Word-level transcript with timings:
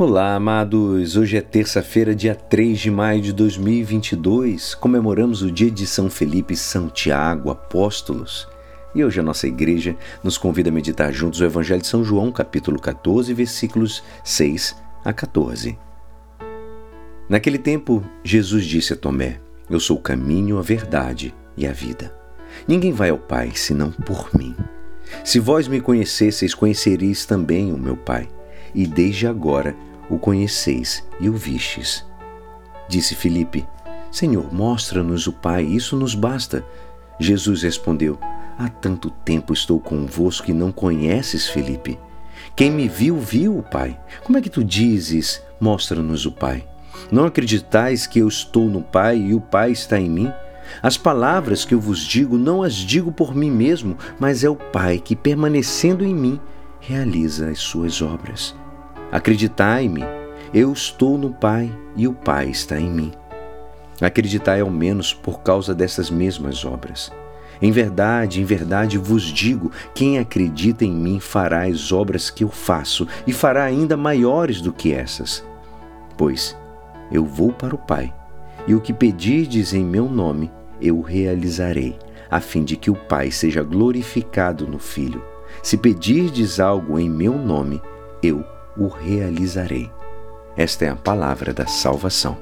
Olá, 0.00 0.36
amados! 0.36 1.16
Hoje 1.16 1.36
é 1.36 1.40
terça-feira, 1.40 2.14
dia 2.14 2.32
3 2.32 2.78
de 2.78 2.88
maio 2.88 3.20
de 3.20 3.32
2022. 3.32 4.76
Comemoramos 4.76 5.42
o 5.42 5.50
dia 5.50 5.72
de 5.72 5.88
São 5.88 6.08
Felipe 6.08 6.54
e 6.54 6.56
São 6.56 6.88
Tiago, 6.88 7.50
apóstolos. 7.50 8.46
E 8.94 9.04
hoje 9.04 9.18
a 9.18 9.24
nossa 9.24 9.48
igreja 9.48 9.96
nos 10.22 10.38
convida 10.38 10.70
a 10.70 10.72
meditar 10.72 11.12
juntos 11.12 11.40
o 11.40 11.44
Evangelho 11.44 11.80
de 11.80 11.88
São 11.88 12.04
João, 12.04 12.30
capítulo 12.30 12.78
14, 12.78 13.34
versículos 13.34 14.04
6 14.22 14.76
a 15.04 15.12
14. 15.12 15.76
Naquele 17.28 17.58
tempo, 17.58 18.04
Jesus 18.22 18.66
disse 18.66 18.92
a 18.92 18.96
Tomé: 18.96 19.40
Eu 19.68 19.80
sou 19.80 19.96
o 19.96 20.00
caminho, 20.00 20.60
a 20.60 20.62
verdade 20.62 21.34
e 21.56 21.66
a 21.66 21.72
vida. 21.72 22.16
Ninguém 22.68 22.92
vai 22.92 23.10
ao 23.10 23.18
Pai 23.18 23.50
senão 23.52 23.90
por 23.90 24.30
mim. 24.32 24.54
Se 25.24 25.40
vós 25.40 25.66
me 25.66 25.80
conhecesseis, 25.80 26.54
conhecereis 26.54 27.26
também 27.26 27.72
o 27.72 27.76
meu 27.76 27.96
Pai, 27.96 28.28
e 28.74 28.86
desde 28.86 29.26
agora 29.26 29.76
o 30.08 30.18
conheceis 30.18 31.04
e 31.20 31.28
o 31.28 31.34
vistes. 31.34 32.04
Disse 32.88 33.14
Filipe: 33.14 33.66
Senhor, 34.10 34.52
mostra-nos 34.52 35.26
o 35.26 35.32
Pai, 35.32 35.64
isso 35.64 35.96
nos 35.96 36.14
basta. 36.14 36.64
Jesus 37.20 37.62
respondeu: 37.62 38.18
Há 38.58 38.68
tanto 38.68 39.10
tempo 39.10 39.52
estou 39.52 39.78
convosco 39.78 40.50
e 40.50 40.54
não 40.54 40.72
conheces 40.72 41.48
Filipe. 41.48 41.98
Quem 42.56 42.70
me 42.70 42.88
viu, 42.88 43.18
viu 43.18 43.58
o 43.58 43.62
Pai. 43.62 43.98
Como 44.24 44.38
é 44.38 44.40
que 44.40 44.50
tu 44.50 44.64
dizes: 44.64 45.42
Mostra-nos 45.60 46.26
o 46.26 46.32
Pai? 46.32 46.66
Não 47.10 47.24
acreditais 47.24 48.06
que 48.06 48.18
eu 48.18 48.28
estou 48.28 48.66
no 48.66 48.82
Pai 48.82 49.18
e 49.18 49.34
o 49.34 49.40
Pai 49.40 49.70
está 49.72 50.00
em 50.00 50.08
mim? 50.08 50.32
As 50.82 50.96
palavras 50.96 51.64
que 51.64 51.74
eu 51.74 51.80
vos 51.80 52.00
digo 52.00 52.36
não 52.36 52.62
as 52.62 52.74
digo 52.74 53.10
por 53.10 53.34
mim 53.34 53.50
mesmo, 53.50 53.96
mas 54.18 54.44
é 54.44 54.50
o 54.50 54.56
Pai 54.56 54.98
que, 54.98 55.16
permanecendo 55.16 56.04
em 56.04 56.14
mim, 56.14 56.40
realiza 56.80 57.48
as 57.48 57.58
suas 57.58 58.00
obras. 58.02 58.54
Acreditai-me, 59.10 60.02
eu 60.52 60.72
estou 60.72 61.18
no 61.18 61.32
Pai 61.32 61.70
e 61.96 62.06
o 62.06 62.12
Pai 62.12 62.48
está 62.48 62.78
em 62.78 62.90
mim. 62.90 63.12
Acreditai 64.00 64.60
ao 64.60 64.70
menos 64.70 65.12
por 65.12 65.40
causa 65.40 65.74
dessas 65.74 66.10
mesmas 66.10 66.64
obras. 66.64 67.10
Em 67.60 67.72
verdade, 67.72 68.40
em 68.40 68.44
verdade 68.44 68.96
vos 68.96 69.22
digo: 69.22 69.72
quem 69.94 70.18
acredita 70.18 70.84
em 70.84 70.92
mim 70.92 71.18
fará 71.18 71.64
as 71.64 71.90
obras 71.90 72.30
que 72.30 72.44
eu 72.44 72.48
faço 72.48 73.06
e 73.26 73.32
fará 73.32 73.64
ainda 73.64 73.96
maiores 73.96 74.60
do 74.60 74.72
que 74.72 74.92
essas. 74.92 75.44
Pois 76.16 76.56
eu 77.10 77.24
vou 77.24 77.52
para 77.52 77.74
o 77.74 77.78
Pai, 77.78 78.12
e 78.66 78.74
o 78.74 78.80
que 78.80 78.92
pedirdes 78.92 79.72
em 79.72 79.84
meu 79.84 80.08
nome, 80.08 80.50
eu 80.80 81.00
realizarei, 81.00 81.98
a 82.30 82.38
fim 82.38 82.62
de 82.62 82.76
que 82.76 82.90
o 82.90 82.94
Pai 82.94 83.30
seja 83.30 83.62
glorificado 83.62 84.66
no 84.66 84.78
Filho. 84.78 85.22
Se 85.62 85.76
pedirdes 85.76 86.60
algo 86.60 86.98
em 86.98 87.08
meu 87.08 87.36
nome, 87.36 87.80
eu 88.22 88.44
o 88.76 88.88
realizarei. 88.88 89.90
Esta 90.56 90.86
é 90.86 90.88
a 90.88 90.96
palavra 90.96 91.52
da 91.52 91.66
salvação. 91.66 92.36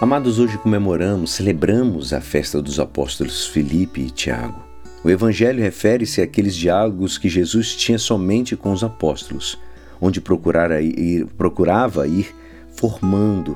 Amados, 0.00 0.38
hoje 0.38 0.58
comemoramos, 0.58 1.32
celebramos 1.32 2.12
a 2.12 2.20
festa 2.20 2.60
dos 2.60 2.80
apóstolos 2.80 3.46
Filipe 3.46 4.02
e 4.02 4.10
Tiago. 4.10 4.62
O 5.04 5.10
Evangelho 5.10 5.62
refere-se 5.62 6.20
àqueles 6.20 6.54
diálogos 6.54 7.18
que 7.18 7.28
Jesus 7.28 7.76
tinha 7.76 7.98
somente 7.98 8.56
com 8.56 8.72
os 8.72 8.82
apóstolos, 8.82 9.58
onde 10.00 10.22
ir, 10.82 11.26
procurava 11.36 12.08
ir 12.08 12.34
formando 12.74 13.54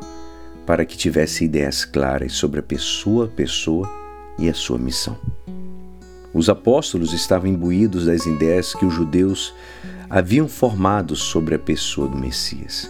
para 0.66 0.84
que 0.84 0.96
tivesse 0.96 1.44
ideias 1.44 1.84
claras 1.84 2.34
sobre 2.34 2.60
a 2.60 2.62
pessoa, 2.62 3.24
a 3.24 3.28
pessoa 3.28 3.90
e 4.38 4.48
a 4.48 4.54
sua 4.54 4.78
missão. 4.78 5.18
Os 6.38 6.48
apóstolos 6.48 7.12
estavam 7.12 7.50
imbuídos 7.50 8.06
das 8.06 8.24
ideias 8.24 8.72
que 8.72 8.86
os 8.86 8.94
judeus 8.94 9.52
haviam 10.08 10.46
formado 10.46 11.16
sobre 11.16 11.56
a 11.56 11.58
pessoa 11.58 12.06
do 12.06 12.16
Messias. 12.16 12.88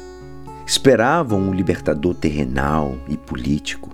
Esperavam 0.67 1.41
um 1.41 1.55
libertador 1.55 2.15
terrenal 2.15 2.95
e 3.09 3.17
político, 3.17 3.89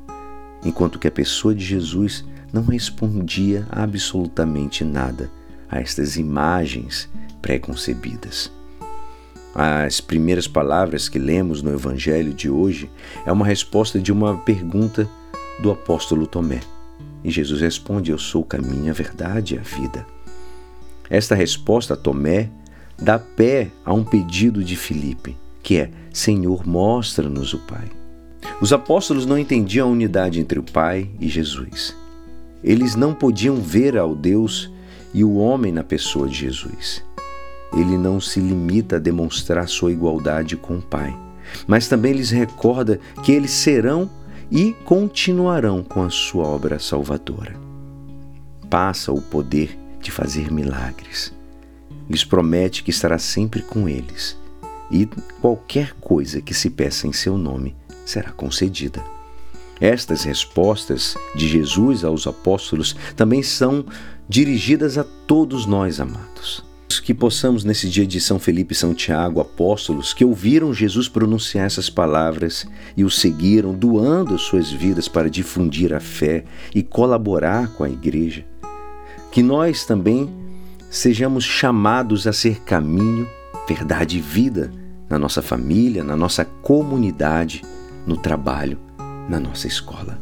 enquanto 0.64 0.98
que 0.98 1.06
a 1.06 1.12
pessoa 1.12 1.54
de 1.54 1.64
Jesus 1.64 2.24
não 2.52 2.64
respondia 2.64 3.64
absolutamente 3.70 4.82
nada 4.82 5.30
a 5.70 5.78
estas 5.78 6.16
imagens 6.16 7.08
preconcebidas. 7.40 8.50
As 9.54 10.00
primeiras 10.00 10.48
palavras 10.48 11.08
que 11.08 11.20
lemos 11.20 11.62
no 11.62 11.72
Evangelho 11.72 12.34
de 12.34 12.50
hoje 12.50 12.90
é 13.24 13.30
uma 13.30 13.46
resposta 13.46 14.00
de 14.00 14.10
uma 14.10 14.36
pergunta 14.36 15.08
do 15.62 15.70
apóstolo 15.70 16.26
Tomé. 16.26 16.73
E 17.24 17.30
Jesus 17.30 17.60
responde: 17.60 18.10
Eu 18.10 18.18
sou 18.18 18.42
o 18.42 18.46
caminho, 18.46 18.90
a 18.90 18.94
verdade 18.94 19.54
e 19.54 19.58
a 19.58 19.62
vida. 19.62 20.06
Esta 21.08 21.34
resposta 21.34 21.94
a 21.94 21.96
Tomé 21.96 22.50
dá 23.00 23.18
pé 23.18 23.70
a 23.84 23.92
um 23.92 24.04
pedido 24.04 24.62
de 24.62 24.76
Filipe, 24.76 25.36
que 25.62 25.78
é: 25.78 25.90
Senhor, 26.12 26.66
mostra-nos 26.66 27.54
o 27.54 27.58
Pai. 27.60 27.90
Os 28.60 28.72
apóstolos 28.72 29.26
não 29.26 29.38
entendiam 29.38 29.88
a 29.88 29.92
unidade 29.92 30.38
entre 30.38 30.58
o 30.58 30.62
Pai 30.62 31.10
e 31.18 31.28
Jesus. 31.28 31.96
Eles 32.62 32.94
não 32.94 33.14
podiam 33.14 33.56
ver 33.56 33.96
ao 33.96 34.14
Deus 34.14 34.70
e 35.12 35.24
o 35.24 35.34
homem 35.36 35.72
na 35.72 35.82
pessoa 35.82 36.28
de 36.28 36.34
Jesus. 36.34 37.02
Ele 37.72 37.98
não 37.98 38.20
se 38.20 38.40
limita 38.40 38.96
a 38.96 39.00
demonstrar 39.00 39.68
sua 39.68 39.92
igualdade 39.92 40.56
com 40.56 40.78
o 40.78 40.82
Pai, 40.82 41.14
mas 41.66 41.88
também 41.88 42.12
lhes 42.12 42.30
recorda 42.30 43.00
que 43.22 43.32
eles 43.32 43.50
serão 43.50 44.08
e 44.50 44.72
continuarão 44.84 45.82
com 45.82 46.02
a 46.02 46.10
sua 46.10 46.44
obra 46.44 46.78
salvadora. 46.78 47.54
Passa 48.68 49.12
o 49.12 49.20
poder 49.20 49.78
de 50.00 50.10
fazer 50.10 50.52
milagres 50.52 51.32
lhes 52.08 52.24
promete 52.24 52.82
que 52.82 52.90
estará 52.90 53.18
sempre 53.18 53.62
com 53.62 53.88
eles 53.88 54.36
e 54.90 55.06
qualquer 55.40 55.92
coisa 55.94 56.40
que 56.40 56.52
se 56.52 56.70
peça 56.70 57.06
em 57.06 57.12
seu 57.12 57.38
nome 57.38 57.74
será 58.04 58.30
concedida. 58.30 59.02
Estas 59.80 60.22
respostas 60.22 61.16
de 61.34 61.48
Jesus 61.48 62.04
aos 62.04 62.26
apóstolos 62.26 62.94
também 63.16 63.42
são 63.42 63.84
dirigidas 64.28 64.98
a 64.98 65.04
todos 65.26 65.66
nós, 65.66 65.98
amados. 65.98 66.64
Que 67.04 67.12
possamos, 67.12 67.64
nesse 67.64 67.86
dia 67.86 68.06
de 68.06 68.18
São 68.18 68.38
Felipe 68.38 68.72
e 68.72 68.76
São 68.76 68.94
Tiago, 68.94 69.38
apóstolos, 69.38 70.14
que 70.14 70.24
ouviram 70.24 70.72
Jesus 70.72 71.06
pronunciar 71.06 71.66
essas 71.66 71.90
palavras 71.90 72.66
e 72.96 73.04
o 73.04 73.10
seguiram, 73.10 73.74
doando 73.74 74.38
suas 74.38 74.72
vidas 74.72 75.06
para 75.06 75.28
difundir 75.28 75.92
a 75.92 76.00
fé 76.00 76.44
e 76.74 76.82
colaborar 76.82 77.68
com 77.74 77.84
a 77.84 77.90
igreja, 77.90 78.46
que 79.30 79.42
nós 79.42 79.84
também 79.84 80.32
sejamos 80.88 81.44
chamados 81.44 82.26
a 82.26 82.32
ser 82.32 82.62
caminho, 82.62 83.28
verdade 83.68 84.16
e 84.16 84.20
vida 84.22 84.72
na 85.06 85.18
nossa 85.18 85.42
família, 85.42 86.02
na 86.02 86.16
nossa 86.16 86.42
comunidade, 86.42 87.60
no 88.06 88.16
trabalho, 88.16 88.78
na 89.28 89.38
nossa 89.38 89.66
escola. 89.66 90.18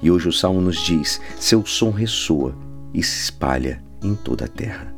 E 0.00 0.10
hoje 0.10 0.26
o 0.30 0.32
Salmo 0.32 0.62
nos 0.62 0.80
diz: 0.80 1.20
seu 1.38 1.66
som 1.66 1.90
ressoa 1.90 2.56
e 2.94 3.02
se 3.02 3.24
espalha 3.24 3.84
em 4.02 4.14
toda 4.14 4.46
a 4.46 4.48
terra. 4.48 4.97